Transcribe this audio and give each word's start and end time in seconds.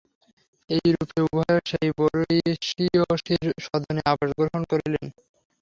এই 0.69 0.87
রূপে 0.93 1.19
উভয়ে 1.27 1.57
সেই 1.69 1.89
বর্ষীয়সীর 1.97 3.47
সদনে 3.65 4.01
আবাসগ্রহণ 4.11 4.61
করিলেন। 4.71 5.05